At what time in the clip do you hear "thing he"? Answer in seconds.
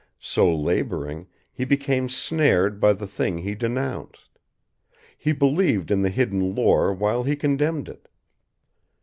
3.05-3.53